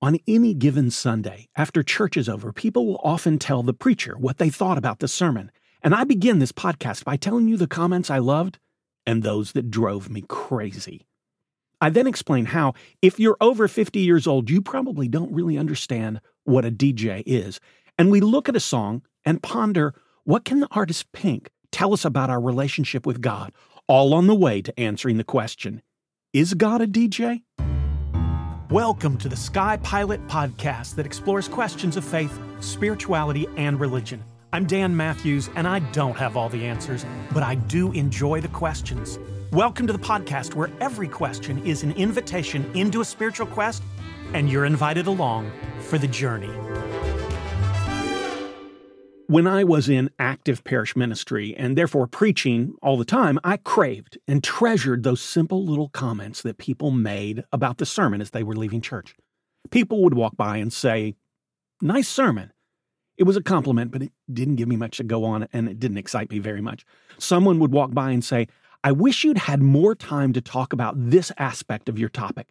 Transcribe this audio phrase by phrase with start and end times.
[0.00, 4.38] On any given Sunday, after church is over, people will often tell the preacher what
[4.38, 5.50] they thought about the sermon.
[5.82, 8.60] And I begin this podcast by telling you the comments I loved
[9.04, 11.08] and those that drove me crazy.
[11.80, 16.20] I then explain how, if you're over 50 years old, you probably don't really understand
[16.44, 17.58] what a DJ is.
[17.98, 22.04] And we look at a song and ponder what can the artist Pink tell us
[22.04, 23.52] about our relationship with God,
[23.88, 25.82] all on the way to answering the question
[26.32, 27.42] Is God a DJ?
[28.70, 34.22] Welcome to the Sky Pilot podcast that explores questions of faith, spirituality, and religion.
[34.52, 38.48] I'm Dan Matthews, and I don't have all the answers, but I do enjoy the
[38.48, 39.18] questions.
[39.52, 43.82] Welcome to the podcast where every question is an invitation into a spiritual quest,
[44.34, 45.50] and you're invited along
[45.80, 46.52] for the journey.
[49.30, 54.16] When I was in active parish ministry and therefore preaching all the time, I craved
[54.26, 58.56] and treasured those simple little comments that people made about the sermon as they were
[58.56, 59.14] leaving church.
[59.70, 61.14] People would walk by and say,
[61.82, 62.54] Nice sermon.
[63.18, 65.78] It was a compliment, but it didn't give me much to go on and it
[65.78, 66.86] didn't excite me very much.
[67.18, 68.48] Someone would walk by and say,
[68.82, 72.48] I wish you'd had more time to talk about this aspect of your topic.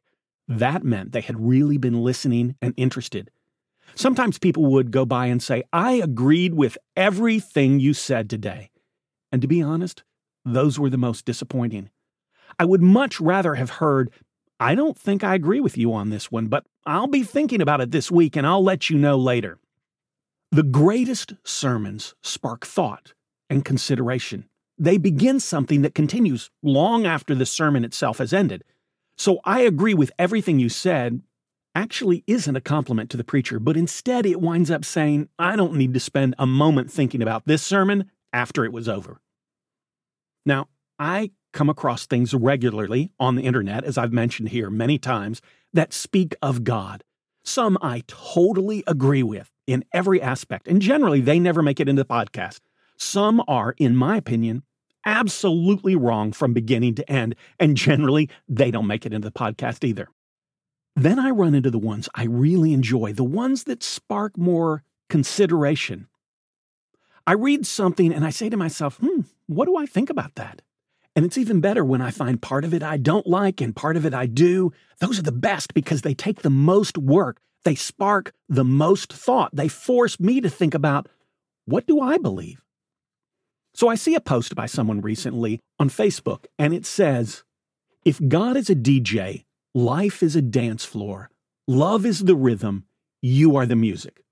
[0.47, 3.31] That meant they had really been listening and interested.
[3.97, 8.69] Sometimes people would go by and say, I agreed with everything you said today.
[9.31, 10.03] And to be honest,
[10.45, 11.89] those were the most disappointing.
[12.59, 14.11] I would much rather have heard,
[14.59, 17.81] I don't think I agree with you on this one, but I'll be thinking about
[17.81, 19.57] it this week and I'll let you know later.
[20.51, 23.15] The greatest sermons spark thought
[23.49, 24.47] and consideration.
[24.77, 28.63] They begin something that continues long after the sermon itself has ended.
[29.17, 31.21] So I agree with everything you said,
[31.77, 35.75] actually isn't a compliment to the preacher, but instead it winds up saying, I don't
[35.75, 39.21] need to spend a moment thinking about this sermon after it was over.
[40.43, 45.39] Now, I come across things regularly on the internet, as I've mentioned here many times,
[45.71, 47.03] that speak of God.
[47.45, 52.03] Some I totally agree with in every aspect, and generally they never make it into
[52.03, 52.59] the podcast.
[52.97, 54.63] Some are, in my opinion,
[55.05, 59.83] absolutely wrong from beginning to end, and generally they don't make it into the podcast
[59.83, 60.09] either.
[60.97, 66.07] Then I run into the ones I really enjoy, the ones that spark more consideration.
[67.27, 70.63] I read something and I say to myself, hmm, what do I think about that?
[71.15, 73.95] And it's even better when I find part of it I don't like and part
[73.95, 74.73] of it I do.
[74.99, 77.41] Those are the best because they take the most work.
[77.63, 79.55] They spark the most thought.
[79.55, 81.07] They force me to think about
[81.65, 82.63] what do I believe?
[83.75, 87.43] So I see a post by someone recently on Facebook and it says,
[88.03, 89.43] If God is a DJ,
[89.77, 91.29] Life is a dance floor.
[91.67, 92.85] Love is the rhythm.
[93.21, 94.23] You are the music.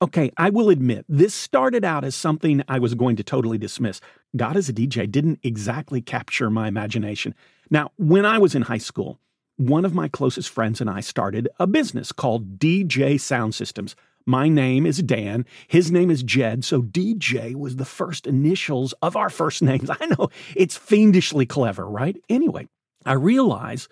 [0.00, 4.00] Okay, I will admit, this started out as something I was going to totally dismiss.
[4.36, 7.34] God as a DJ didn't exactly capture my imagination.
[7.70, 9.18] Now, when I was in high school,
[9.56, 13.96] one of my closest friends and I started a business called DJ Sound Systems.
[14.26, 15.44] My name is Dan.
[15.66, 16.64] His name is Jed.
[16.64, 19.90] So DJ was the first initials of our first names.
[19.90, 22.16] I know it's fiendishly clever, right?
[22.28, 22.68] Anyway,
[23.04, 23.88] I realize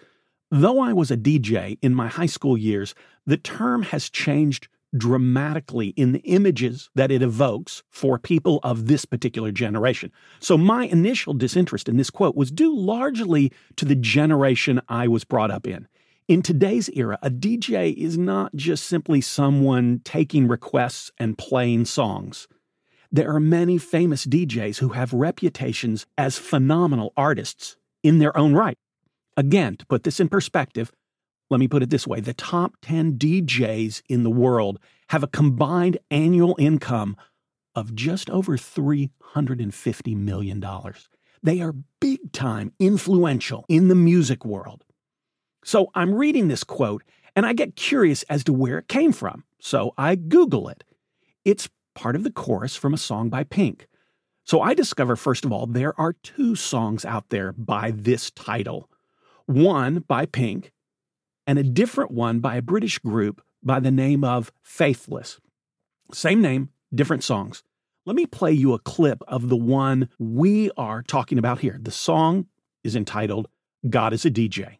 [0.50, 2.94] Though I was a DJ in my high school years,
[3.26, 9.04] the term has changed dramatically in the images that it evokes for people of this
[9.04, 10.12] particular generation.
[10.40, 15.24] So my initial disinterest in this quote was due largely to the generation I was
[15.24, 15.88] brought up in.
[16.28, 22.48] In today's era, a DJ is not just simply someone taking requests and playing songs.
[23.12, 28.78] There are many famous DJs who have reputations as phenomenal artists in their own right.
[29.36, 30.92] Again, to put this in perspective,
[31.50, 34.78] let me put it this way the top 10 DJs in the world
[35.08, 37.16] have a combined annual income
[37.74, 40.64] of just over $350 million.
[41.42, 44.84] They are big time influential in the music world.
[45.64, 47.02] So I'm reading this quote
[47.36, 49.44] and I get curious as to where it came from.
[49.60, 50.84] So I Google it.
[51.44, 53.88] It's part of the chorus from a song by Pink.
[54.44, 58.88] So I discover, first of all, there are two songs out there by this title
[59.46, 60.72] one by Pink
[61.46, 65.40] and a different one by a British group by the name of Faithless.
[66.12, 67.62] Same name, different songs.
[68.06, 71.78] Let me play you a clip of the one we are talking about here.
[71.80, 72.46] The song
[72.82, 73.48] is entitled
[73.88, 74.76] God is a DJ.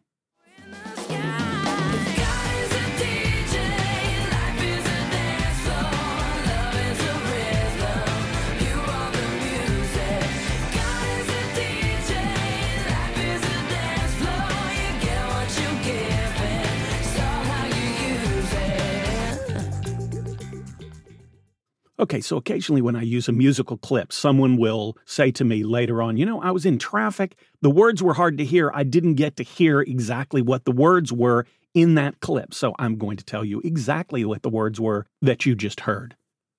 [21.97, 26.01] Okay, so occasionally when I use a musical clip, someone will say to me later
[26.01, 27.37] on, you know, I was in traffic.
[27.61, 28.69] The words were hard to hear.
[28.73, 32.53] I didn't get to hear exactly what the words were in that clip.
[32.53, 36.17] So I'm going to tell you exactly what the words were that you just heard.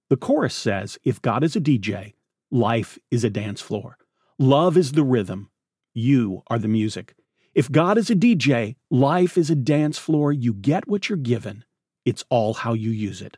[0.09, 2.15] The chorus says, If God is a DJ,
[2.51, 3.99] life is a dance floor.
[4.39, 5.51] Love is the rhythm.
[5.93, 7.15] You are the music.
[7.55, 10.33] If God is a DJ, life is a dance floor.
[10.33, 11.65] You get what you're given.
[12.07, 13.37] It's all how you use it.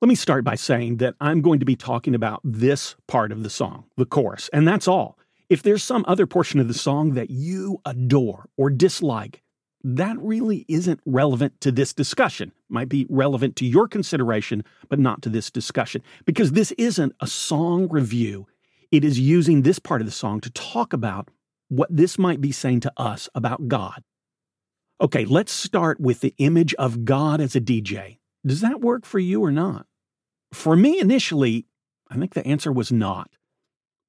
[0.00, 3.42] Let me start by saying that I'm going to be talking about this part of
[3.42, 5.18] the song, the chorus, and that's all.
[5.48, 9.42] If there's some other portion of the song that you adore or dislike,
[9.82, 12.52] that really isn't relevant to this discussion.
[12.68, 17.26] Might be relevant to your consideration, but not to this discussion, because this isn't a
[17.26, 18.46] song review.
[18.92, 21.28] It is using this part of the song to talk about
[21.70, 24.04] what this might be saying to us about God.
[25.00, 28.18] Okay, let's start with the image of God as a DJ.
[28.46, 29.87] Does that work for you or not?
[30.52, 31.66] For me, initially,
[32.10, 33.30] I think the answer was not.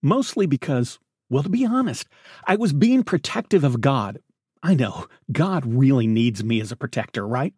[0.02, 1.00] Mostly because,
[1.30, 2.08] well, to be honest,
[2.46, 4.20] I was being protective of God.
[4.64, 7.54] I know, God really needs me as a protector, right?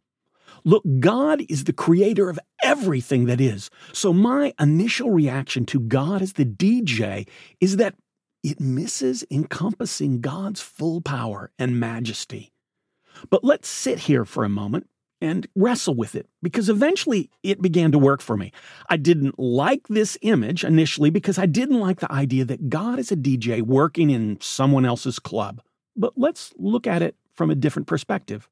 [0.63, 3.69] Look, God is the creator of everything that is.
[3.93, 7.27] So my initial reaction to God as the DJ
[7.59, 7.95] is that
[8.43, 12.51] it misses encompassing God's full power and majesty.
[13.29, 14.87] But let's sit here for a moment
[15.21, 18.51] and wrestle with it because eventually it began to work for me.
[18.89, 23.11] I didn't like this image initially because I didn't like the idea that God is
[23.11, 25.61] a DJ working in someone else's club.
[25.95, 28.49] But let's look at it from a different perspective.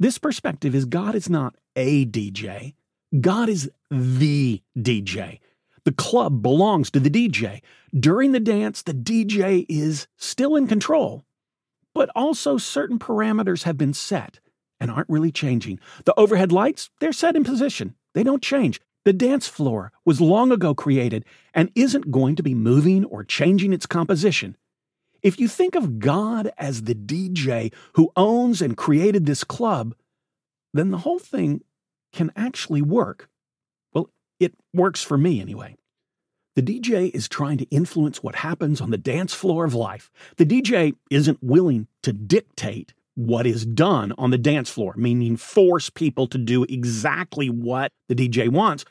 [0.00, 2.74] This perspective is God is not a DJ,
[3.20, 5.38] God is the DJ.
[5.84, 7.60] The club belongs to the DJ.
[7.98, 11.24] During the dance, the DJ is still in control,
[11.94, 14.40] but also certain parameters have been set
[14.84, 15.80] and aren't really changing.
[16.04, 18.82] The overhead lights, they're set in position, they don't change.
[19.06, 23.72] The dance floor was long ago created and isn't going to be moving or changing
[23.72, 24.58] its composition.
[25.22, 29.94] If you think of God as the DJ who owns and created this club,
[30.74, 31.62] then the whole thing
[32.12, 33.30] can actually work.
[33.94, 35.76] Well, it works for me anyway.
[36.56, 40.10] The DJ is trying to influence what happens on the dance floor of life.
[40.36, 45.90] The DJ isn't willing to dictate what is done on the dance floor, meaning force
[45.90, 48.84] people to do exactly what the DJ wants.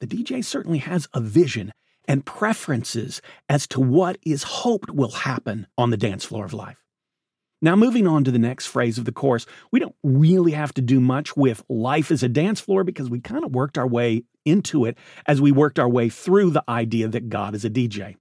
[0.00, 1.72] The DJ certainly has a vision
[2.06, 6.82] and preferences as to what is hoped will happen on the dance floor of life.
[7.60, 10.80] Now, moving on to the next phrase of the course, we don't really have to
[10.80, 14.22] do much with life as a dance floor because we kind of worked our way
[14.44, 18.14] into it as we worked our way through the idea that God is a DJ.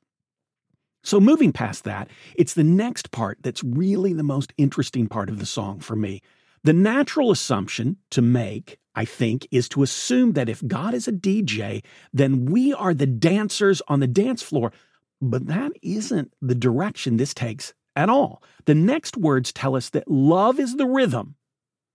[1.07, 5.39] So, moving past that, it's the next part that's really the most interesting part of
[5.39, 6.21] the song for me.
[6.65, 11.13] The natural assumption to make, I think, is to assume that if God is a
[11.13, 11.81] DJ,
[12.11, 14.73] then we are the dancers on the dance floor.
[15.21, 18.43] But that isn't the direction this takes at all.
[18.65, 21.35] The next words tell us that love is the rhythm.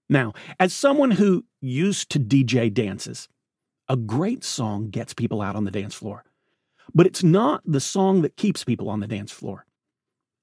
[0.08, 3.29] Now, as someone who used to DJ dances,
[3.91, 6.25] a great song gets people out on the dance floor.
[6.94, 9.65] But it's not the song that keeps people on the dance floor.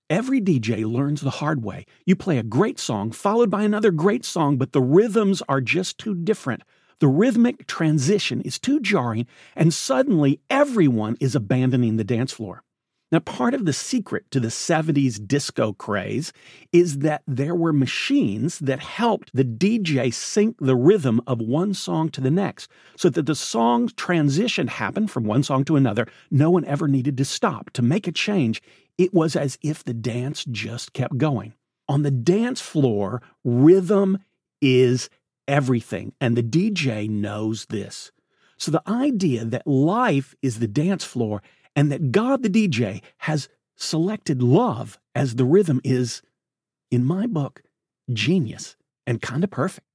[0.10, 1.86] Every DJ learns the hard way.
[2.06, 6.00] You play a great song followed by another great song, but the rhythms are just
[6.00, 6.63] too different.
[7.00, 12.63] The rhythmic transition is too jarring, and suddenly everyone is abandoning the dance floor.
[13.12, 16.32] Now, part of the secret to the 70s disco craze
[16.72, 22.10] is that there were machines that helped the DJ sync the rhythm of one song
[22.10, 26.06] to the next so that the song's transition happened from one song to another.
[26.30, 27.72] No one ever needed to stop.
[27.72, 28.62] To make a change,
[29.00, 31.54] it was as if the dance just kept going.
[31.88, 34.20] On the dance floor, rhythm
[34.62, 35.10] is
[35.48, 38.12] everything, and the DJ knows this.
[38.58, 41.42] So the idea that life is the dance floor
[41.76, 46.22] and that God the DJ has selected love as the rhythm is,
[46.92, 47.64] in my book,
[48.12, 49.86] genius and kind of perfect.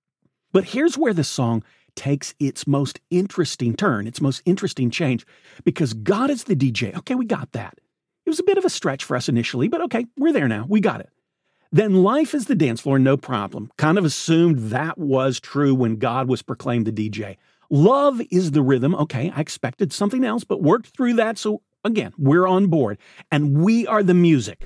[0.52, 1.64] But here's where the song
[1.96, 5.26] takes its most interesting turn, its most interesting change,
[5.64, 6.96] because God is the DJ.
[6.96, 7.78] Okay, we got that.
[8.26, 10.66] It was a bit of a stretch for us initially, but okay, we're there now.
[10.68, 11.10] We got it.
[11.70, 13.70] Then life is the dance floor, no problem.
[13.76, 17.36] Kind of assumed that was true when God was proclaimed the DJ.
[17.74, 18.94] Love is the rhythm.
[18.94, 22.98] Okay, I expected something else, but worked through that, so Again, we're on board
[23.30, 24.62] and we are the music.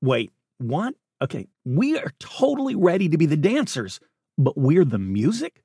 [0.00, 0.94] Wait, what?
[1.20, 4.00] Okay, we are totally ready to be the dancers,
[4.38, 5.62] but we're the music?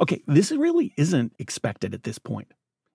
[0.00, 2.52] Okay, this really isn't expected at this point.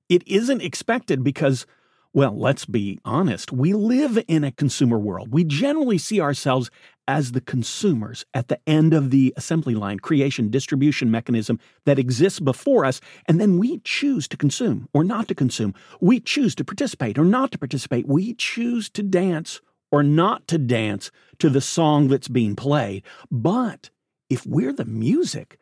[0.10, 1.66] It isn't expected because,
[2.16, 3.52] Well, let's be honest.
[3.52, 5.34] We live in a consumer world.
[5.34, 6.70] We generally see ourselves
[7.08, 12.40] as the consumers at the end of the assembly line, creation, distribution mechanism that exists
[12.40, 15.74] before us, and then we choose to consume or not to consume.
[16.02, 18.08] We choose to participate or not to participate.
[18.08, 19.60] We choose to dance
[19.92, 23.04] or not to dance to the song that's being played.
[23.32, 23.90] But
[24.30, 25.58] if we're the music,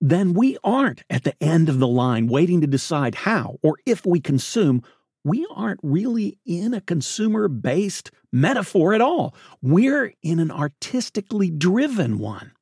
[0.00, 4.06] then we aren't at the end of the line waiting to decide how or if
[4.06, 4.84] we consume
[5.24, 9.34] we aren't really in a consumer based metaphor at all.
[9.62, 12.52] We're in an artistically driven one.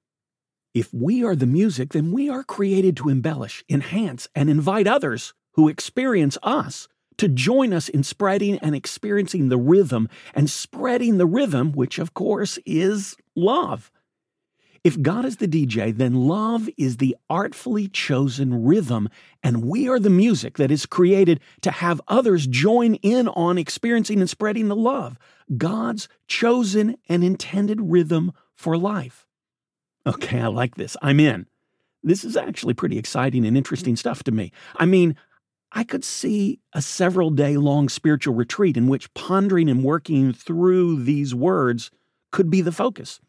[0.73, 5.35] If we are the music, then we are created to embellish, enhance, and invite others
[5.54, 6.88] who experience us
[7.19, 12.14] to join us in spreading and experiencing the rhythm and spreading the rhythm, which of
[12.14, 13.92] course is love.
[14.85, 19.09] If God is the DJ, then love is the artfully chosen rhythm,
[19.41, 24.19] and we are the music that is created to have others join in on experiencing
[24.19, 25.19] and spreading the love,
[25.57, 29.25] God's chosen and intended rhythm for life.
[30.05, 30.97] Okay, I like this.
[31.01, 31.47] I'm in.
[32.03, 34.51] This is actually pretty exciting and interesting stuff to me.
[34.75, 35.15] I mean,
[35.71, 41.05] I could see a several day long spiritual retreat in which pondering and working through
[41.05, 41.93] these words
[42.33, 43.21] could be the focus.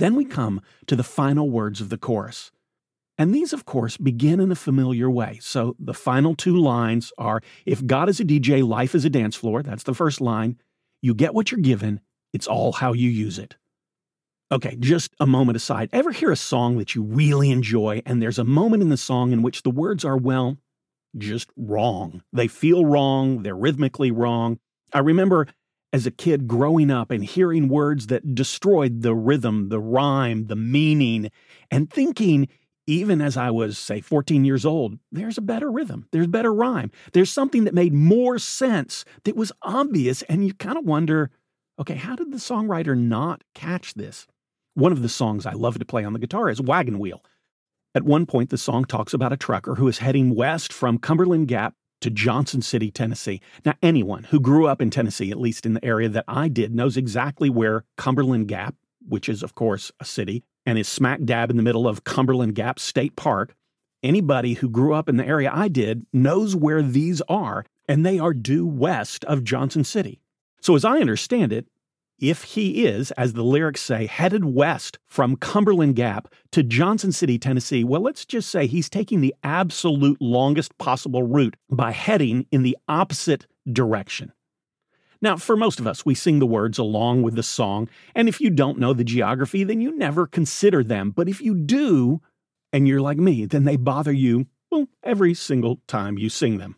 [0.00, 2.50] Then we come to the final words of the chorus.
[3.18, 5.38] And these, of course, begin in a familiar way.
[5.42, 9.36] So the final two lines are If God is a DJ, life is a dance
[9.36, 9.62] floor.
[9.62, 10.56] That's the first line.
[11.02, 12.00] You get what you're given,
[12.32, 13.56] it's all how you use it.
[14.50, 15.90] Okay, just a moment aside.
[15.92, 19.32] Ever hear a song that you really enjoy, and there's a moment in the song
[19.32, 20.56] in which the words are, well,
[21.16, 22.22] just wrong?
[22.32, 24.58] They feel wrong, they're rhythmically wrong.
[24.94, 25.46] I remember
[25.92, 30.56] as a kid growing up and hearing words that destroyed the rhythm, the rhyme, the
[30.56, 31.30] meaning,
[31.70, 32.48] and thinking,
[32.86, 36.90] even as I was, say, 14 years old, there's a better rhythm, there's better rhyme,
[37.12, 40.22] there's something that made more sense that was obvious.
[40.22, 41.30] And you kind of wonder,
[41.78, 44.26] okay, how did the songwriter not catch this?
[44.74, 47.24] One of the songs I love to play on the guitar is Wagon Wheel.
[47.94, 51.48] At one point, the song talks about a trucker who is heading west from Cumberland
[51.48, 53.40] Gap to Johnson City, Tennessee.
[53.64, 56.74] Now, anyone who grew up in Tennessee, at least in the area that I did,
[56.74, 58.74] knows exactly where Cumberland Gap,
[59.06, 62.54] which is, of course, a city, and is smack dab in the middle of Cumberland
[62.54, 63.54] Gap State Park.
[64.02, 68.18] Anybody who grew up in the area I did knows where these are, and they
[68.18, 70.20] are due west of Johnson City.
[70.62, 71.66] So, as I understand it,
[72.20, 77.38] if he is, as the lyrics say, headed west from Cumberland Gap to Johnson City,
[77.38, 82.62] Tennessee, well, let's just say he's taking the absolute longest possible route by heading in
[82.62, 84.32] the opposite direction.
[85.22, 88.40] Now, for most of us, we sing the words along with the song, and if
[88.40, 91.10] you don't know the geography, then you never consider them.
[91.10, 92.20] But if you do,
[92.72, 96.76] and you're like me, then they bother you, well, every single time you sing them.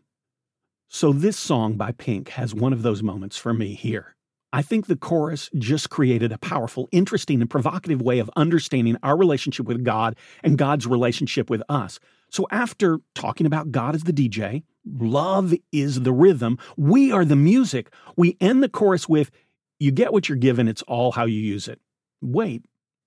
[0.88, 4.16] So, this song by Pink has one of those moments for me here.
[4.52, 9.16] I think the chorus just created a powerful, interesting, and provocative way of understanding our
[9.16, 11.98] relationship with God and God's relationship with us.
[12.30, 17.36] So, after talking about God as the DJ, love is the rhythm, we are the
[17.36, 19.30] music, we end the chorus with,
[19.78, 21.80] You get what you're given, it's all how you use it.
[22.20, 22.64] Wait,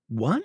[0.09, 0.43] what?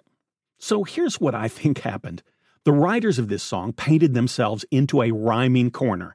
[0.59, 2.23] So, here's what I think happened.
[2.65, 6.15] The writers of this song painted themselves into a rhyming corner.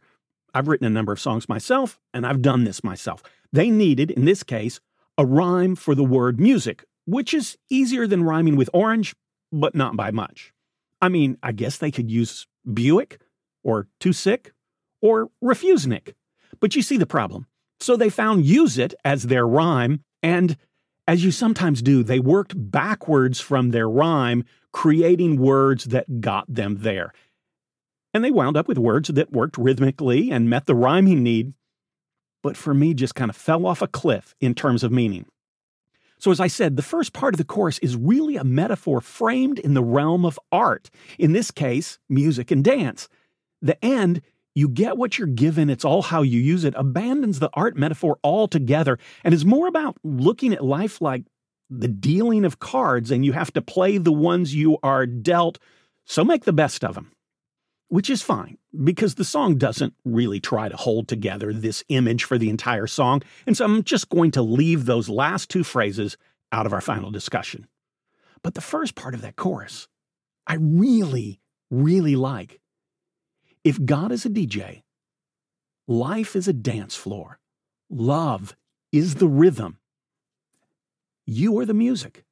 [0.55, 3.21] I've written a number of songs myself, and I've done this myself.
[3.51, 4.79] They needed, in this case,
[5.17, 9.13] a rhyme for the word music, which is easier than rhyming with orange,
[9.51, 10.53] but not by much.
[11.01, 13.19] I mean, I guess they could use Buick
[13.63, 14.53] or Too Sick
[15.01, 16.13] or Refusenik.
[16.61, 17.47] But you see the problem.
[17.81, 20.55] So they found use it as their rhyme, and
[21.05, 26.77] as you sometimes do, they worked backwards from their rhyme, creating words that got them
[26.79, 27.13] there.
[28.15, 31.53] And they wound up with words that worked rhythmically and met the rhyming need
[32.45, 35.25] but for me just kind of fell off a cliff in terms of meaning.
[36.19, 39.57] So, as I said, the first part of the chorus is really a metaphor framed
[39.57, 43.09] in the realm of art, in this case, music and dance.
[43.63, 44.21] The end,
[44.53, 48.19] you get what you're given, it's all how you use it, abandons the art metaphor
[48.23, 51.23] altogether and is more about looking at life like
[51.71, 55.57] the dealing of cards, and you have to play the ones you are dealt,
[56.05, 57.14] so make the best of them
[57.87, 62.37] which is fine because the song doesn't really try to hold together this image for
[62.37, 63.21] the entire song.
[63.45, 66.17] And so I'm just going to leave those last two phrases
[66.51, 67.67] out of our final discussion.
[68.43, 69.87] But the first part of that chorus,
[70.45, 71.39] I really,
[71.71, 72.59] really like.
[73.63, 74.83] If God is a DJ,
[75.87, 77.39] life is a dance floor,
[77.89, 78.55] love
[78.91, 79.79] is the rhythm,
[81.25, 82.24] you are the music.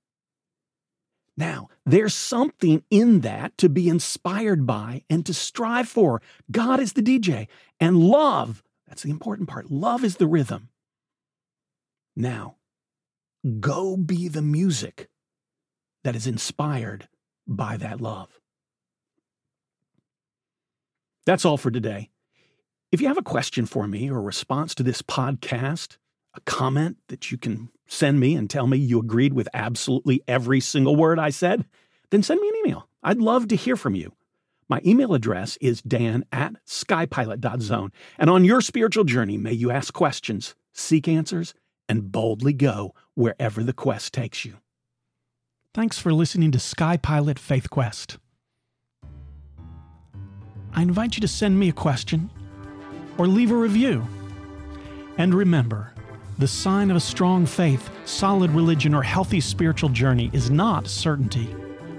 [1.35, 6.21] Now, there's something in that to be inspired by and to strive for.
[6.51, 7.47] God is the DJ,
[7.79, 9.71] and love, That's the important part.
[9.71, 10.69] Love is the rhythm.
[12.15, 12.57] Now,
[13.59, 15.09] go be the music
[16.03, 17.07] that is inspired
[17.47, 18.39] by that love.
[21.25, 22.11] That's all for today.
[22.91, 25.97] If you have a question for me or a response to this podcast,
[26.35, 30.59] a comment that you can send me and tell me you agreed with absolutely every
[30.59, 31.65] single word I said,
[32.09, 32.89] then send me an email.
[33.03, 34.13] I'd love to hear from you.
[34.67, 37.91] My email address is dan at skypilot.zone.
[38.17, 41.53] And on your spiritual journey, may you ask questions, seek answers,
[41.87, 44.57] and boldly go wherever the quest takes you.
[45.73, 48.17] Thanks for listening to Sky Pilot Faith Quest.
[50.73, 52.31] I invite you to send me a question
[53.17, 54.07] or leave a review.
[55.17, 55.92] And remember,
[56.37, 61.53] the sign of a strong faith, solid religion, or healthy spiritual journey is not certainty,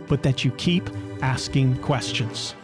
[0.08, 0.88] but that you keep
[1.22, 2.54] asking questions.